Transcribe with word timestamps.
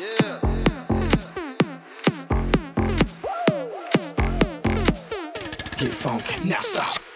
Get 0.00 0.40
funky, 5.92 6.48
now 6.48 6.60
stop. 6.60 7.09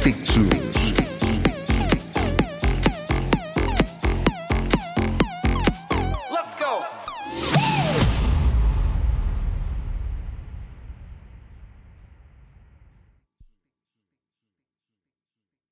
Featuring 0.00 0.73